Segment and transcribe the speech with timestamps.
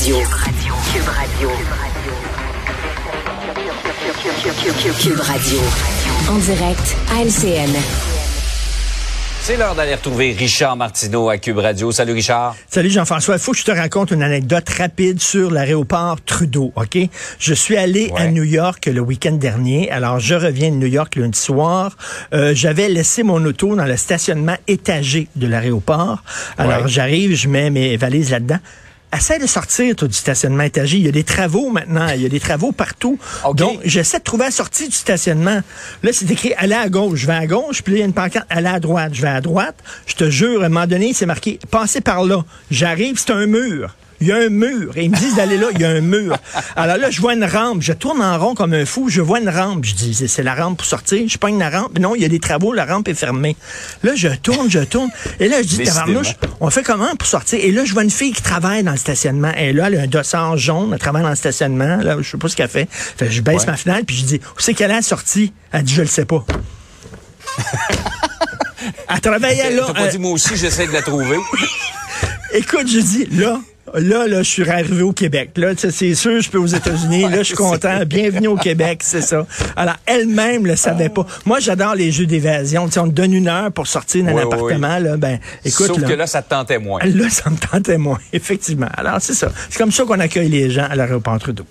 [0.00, 0.16] Radio.
[0.16, 1.50] Cube Radio.
[4.98, 5.60] Cube Radio.
[6.30, 7.70] En direct à LCN.
[9.42, 11.92] C'est l'heure d'aller retrouver Richard Martineau à Cube Radio.
[11.92, 12.56] Salut Richard.
[12.70, 13.34] Salut Jean-François.
[13.34, 16.96] Il faut que je te raconte une anecdote rapide sur l'aéroport Trudeau, OK?
[17.38, 19.90] Je suis allé à New York le week-end dernier.
[19.90, 21.94] Alors, je reviens de New York lundi soir.
[22.32, 26.22] Euh, J'avais laissé mon auto dans le stationnement étagé de l'aéroport.
[26.56, 28.60] Alors, j'arrive, je mets mes valises là-dedans.
[29.16, 30.98] Essaie de sortir toi, du stationnement étagé.
[30.98, 32.08] Il y a des travaux maintenant.
[32.14, 33.18] Il y a des travaux partout.
[33.54, 35.62] Donc, j'essaie de trouver la sortie du stationnement.
[36.02, 37.18] Là, c'est écrit aller à gauche.
[37.18, 37.82] Je vais à gauche.
[37.82, 39.12] Puis là, il y a une pancarte aller à droite.
[39.14, 39.76] Je vais à droite.
[40.06, 42.44] Je te jure, à un moment donné, c'est marqué passer par là.
[42.70, 43.96] J'arrive, c'est un mur.
[44.20, 44.92] Il y a un mur.
[44.96, 46.36] Et ils me disent d'aller là, il y a un mur.
[46.76, 47.80] Alors là, je vois une rampe.
[47.80, 49.08] Je tourne en rond comme un fou.
[49.08, 49.84] Je vois une rampe.
[49.84, 51.26] Je dis, c'est la rampe pour sortir.
[51.26, 51.98] Je pogne la rampe.
[51.98, 52.74] Non, il y a des travaux.
[52.74, 53.56] La rampe est fermée.
[54.02, 55.10] Là, je tourne, je tourne.
[55.38, 57.58] Et là, je dis, tabarnouche, on fait comment pour sortir?
[57.62, 59.52] Et là, je vois une fille qui travaille dans le stationnement.
[59.56, 60.90] Et là, elle a un dossard jaune.
[60.92, 61.96] Elle travaille dans le stationnement.
[61.96, 62.88] Là, je sais pas ce qu'elle fait.
[62.90, 65.52] fait je baisse ma fenêtre puis je dis, où c'est qu'elle a sorti?
[65.72, 66.44] Elle dit, je le sais pas.
[69.08, 69.84] elle travaillait là.
[69.86, 71.38] T'as pas dit, moi aussi, j'essaie de la trouver.
[72.52, 73.60] Écoute, je dis, là,
[73.94, 75.50] Là, là, je suis arrivé au Québec.
[75.56, 77.22] Là, c'est sûr, je peux aux États-Unis.
[77.30, 78.04] là, je suis content.
[78.06, 79.46] Bienvenue au Québec, c'est ça.
[79.74, 81.26] Alors, elle-même le savait pas.
[81.44, 82.84] Moi, j'adore les jeux d'évasion.
[82.84, 84.98] On te donne une heure pour sortir d'un appartement.
[84.98, 85.88] Là, ben, écoute.
[85.88, 87.00] Sauf que là, ça te tentait moins.
[87.04, 88.88] Là, ça me tentait moins, effectivement.
[88.96, 89.50] Alors, c'est ça.
[89.68, 91.64] C'est comme ça qu'on accueille les gens à l'aéroport Trudeau.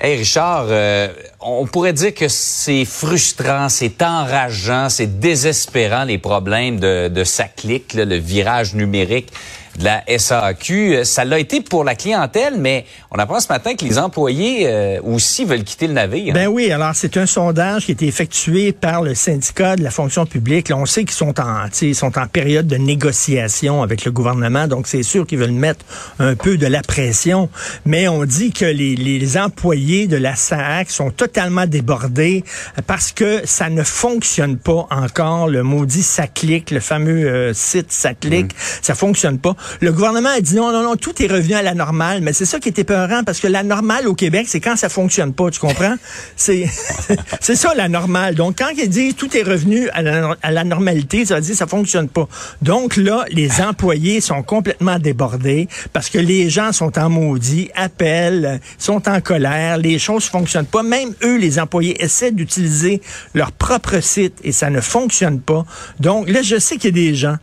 [0.00, 1.08] Hey Richard, euh,
[1.40, 7.44] on pourrait dire que c'est frustrant, c'est enrageant, c'est désespérant les problèmes de, de sa
[7.44, 9.32] clique, le virage numérique
[9.78, 11.04] de la SAQ.
[11.04, 15.00] Ça l'a été pour la clientèle, mais on apprend ce matin que les employés euh,
[15.02, 16.34] aussi veulent quitter le navire.
[16.34, 19.90] Ben oui, alors c'est un sondage qui a été effectué par le syndicat de la
[19.90, 20.68] fonction publique.
[20.68, 24.66] Là, on sait qu'ils sont en, ils sont en période de négociation avec le gouvernement,
[24.66, 25.84] donc c'est sûr qu'ils veulent mettre
[26.18, 27.48] un peu de la pression.
[27.84, 32.44] Mais on dit que les, les employés de la SAC sont totalement débordés
[32.86, 35.48] parce que ça ne fonctionne pas encore.
[35.48, 38.56] Le maudit SACLIC, le fameux euh, site SACLIC, mmh.
[38.82, 39.56] ça fonctionne pas.
[39.80, 42.44] Le gouvernement a dit non, non, non, tout est revenu à la normale, mais c'est
[42.44, 45.50] ça qui était peurant parce que la normale au Québec, c'est quand ça fonctionne pas,
[45.50, 45.94] tu comprends?
[46.36, 46.66] c'est,
[47.40, 48.34] c'est ça la normale.
[48.34, 52.08] Donc, quand ils disent tout est revenu à la, normalité, ça veut dire ça fonctionne
[52.08, 52.28] pas.
[52.62, 58.60] Donc là, les employés sont complètement débordés parce que les gens sont en maudit, appellent,
[58.78, 60.82] sont en colère, les choses fonctionnent pas.
[60.82, 63.00] Même eux, les employés, essaient d'utiliser
[63.34, 65.64] leur propre site et ça ne fonctionne pas.
[66.00, 67.36] Donc là, je sais qu'il y a des gens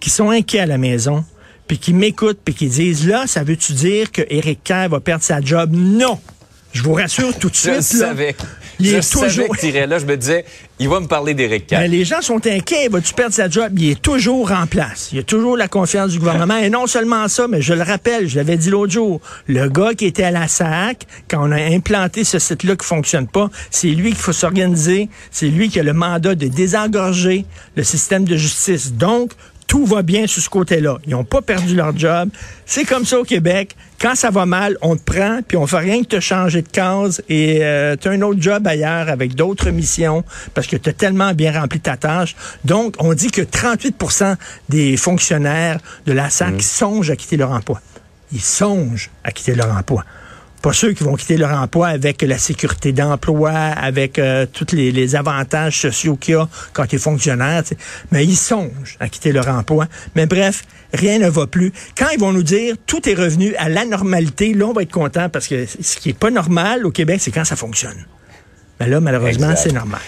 [0.00, 1.24] qui sont inquiets à la maison,
[1.66, 5.24] puis qui m'écoutent, puis qui disent, là, ça veut-tu dire que Eric Kerr va perdre
[5.24, 5.70] sa job?
[5.72, 6.18] Non!
[6.76, 7.76] Je vous rassure tout de suite.
[7.76, 8.36] Je savais.
[8.78, 9.98] Il je est savais que là.
[9.98, 10.44] Je me disais,
[10.78, 11.78] il va me parler d'Éric Kerr.
[11.80, 12.88] Ben, les gens sont inquiets.
[12.90, 13.72] Va-tu perdre sa job?
[13.78, 15.08] Il est toujours en place.
[15.10, 16.58] Il a toujours la confiance du gouvernement.
[16.58, 19.94] Et non seulement ça, mais je le rappelle, je l'avais dit l'autre jour, le gars
[19.94, 23.88] qui était à la SAC, quand on a implanté ce site-là qui fonctionne pas, c'est
[23.88, 25.08] lui qu'il faut s'organiser.
[25.30, 28.92] C'est lui qui a le mandat de désengorger le système de justice.
[28.92, 29.30] Donc,
[29.66, 30.98] tout va bien sur ce côté-là.
[31.06, 32.28] Ils n'ont pas perdu leur job.
[32.64, 33.76] C'est comme ça au Québec.
[34.00, 36.68] Quand ça va mal, on te prend, puis on fait rien que te changer de
[36.68, 40.22] case et euh, tu as un autre job ailleurs avec d'autres missions
[40.54, 42.36] parce que tu as tellement bien rempli ta tâche.
[42.64, 44.36] Donc, on dit que 38%
[44.68, 46.60] des fonctionnaires de la SAC mmh.
[46.60, 47.80] songent à quitter leur emploi.
[48.32, 50.04] Ils songent à quitter leur emploi
[50.62, 55.16] pas ceux qui vont quitter leur emploi avec la sécurité d'emploi, avec euh, tous les,
[55.16, 57.62] avantages sociaux qu'il y a quand ils sont fonctionnaires,
[58.10, 59.86] mais ils songent à quitter leur emploi.
[60.14, 61.72] Mais bref, rien ne va plus.
[61.96, 64.92] Quand ils vont nous dire tout est revenu à la normalité, là, on va être
[64.92, 68.04] content parce que ce qui est pas normal au Québec, c'est quand ça fonctionne.
[68.80, 70.00] Mais là, malheureusement, c'est normal.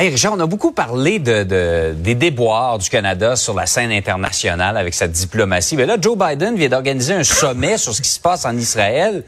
[0.00, 4.76] Hey Richard, on a beaucoup parlé de, des déboires du Canada sur la scène internationale
[4.76, 5.74] avec sa diplomatie.
[5.74, 9.24] Mais là, Joe Biden vient d'organiser un sommet sur ce qui se passe en Israël.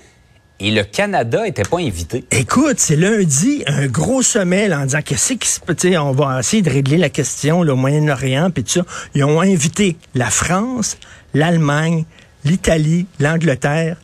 [0.60, 2.24] Et le Canada était pas invité.
[2.30, 6.38] Écoute, c'est lundi, un gros sommet là, en disant qu'est-ce qui se peut, on va
[6.38, 8.82] essayer de régler la question au Moyen-Orient, puis tout ça.
[9.16, 10.98] Ils ont invité la France,
[11.34, 12.04] l'Allemagne,
[12.44, 13.96] l'Italie, l'Angleterre.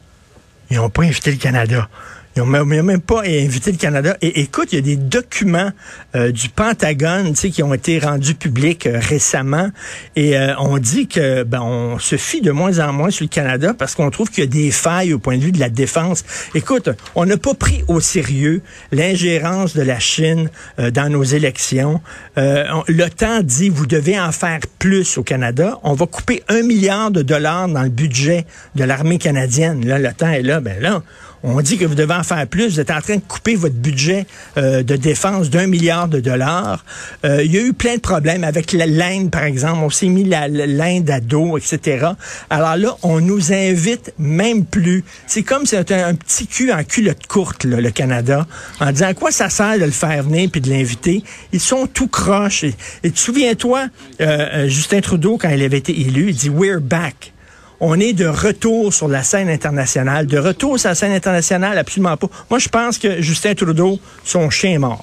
[0.73, 1.89] Ils n'ont pas invité le Canada.
[2.37, 4.15] Ils n'ont même pas invité le Canada.
[4.21, 5.71] Et écoute, il y a des documents
[6.15, 9.71] euh, du Pentagone qui ont été rendus publics euh, récemment.
[10.17, 13.31] Et euh, on dit que ben, on se fie de moins en moins sur le
[13.31, 15.71] Canada parce qu'on trouve qu'il y a des failles au point de vue de la
[15.71, 16.25] défense.
[16.55, 18.61] Écoute, on n'a pas pris au sérieux
[18.93, 22.03] l'ingérence de la Chine dans nos élections.
[22.37, 25.79] L'OTAN dit, vous devez en faire plus au Canada.
[25.85, 28.45] On va couper un milliard de dollars dans le budget
[28.75, 29.87] de l'armée canadienne.
[29.87, 30.61] Là, l'OTAN est là.
[30.61, 31.03] Ben là,
[31.49, 32.71] On dit que vous devez en faire plus.
[32.71, 34.27] Vous êtes en train de couper votre budget
[34.57, 36.85] euh, de défense d'un milliard de dollars.
[37.25, 39.79] Euh, il y a eu plein de problèmes avec l'Inde, par exemple.
[39.81, 42.09] On s'est mis l'Inde à dos, etc.
[42.51, 45.05] Alors là, on nous invite même plus.
[45.29, 48.45] C'est comme si c'était un, petit cul en culotte courte, le Canada,
[48.81, 51.23] en disant à quoi ça sert de le faire venir puis de l'inviter.
[51.53, 52.65] Ils sont tout croches.
[52.65, 53.87] Et, et souviens-toi,
[54.21, 57.35] euh, Justin Trudeau, quand il avait été élu, il dit «We're back»
[57.81, 60.27] on est de retour sur la scène internationale.
[60.27, 62.29] De retour sur la scène internationale, absolument pas.
[62.51, 65.03] Moi, je pense que Justin Trudeau, son chien est mort.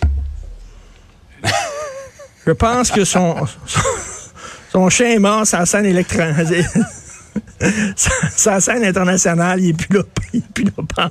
[2.47, 3.35] je pense que son,
[4.71, 6.65] son, chien est mort sur la scène électronique.
[8.35, 10.03] sa, scène internationale, il est plus là,
[10.33, 11.09] il est plus là,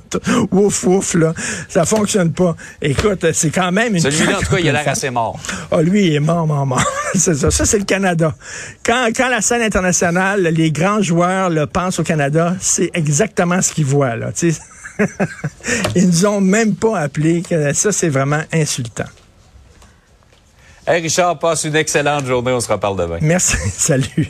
[0.51, 1.33] ouf, ouf, là.
[1.69, 2.55] Ça fonctionne pas.
[2.81, 5.39] Écoute, c'est quand même une Celui-là, en tout cas, il a l'air assez mort.
[5.71, 6.83] Ah, lui, il est mort, mort, mort.
[7.19, 7.51] c'est ça.
[7.51, 8.33] Ça, c'est le Canada.
[8.85, 13.73] Quand, quand la scène internationale, les grands joueurs le pensent au Canada, c'est exactement ce
[13.73, 14.31] qu'ils voient, là.
[15.95, 17.43] Ils nous ont même pas appelé.
[17.73, 19.05] Ça, c'est vraiment insultant.
[20.85, 22.51] Hey Richard, passe une excellente journée.
[22.51, 23.17] On se reparle demain.
[23.21, 23.57] Merci.
[23.77, 24.29] Salut.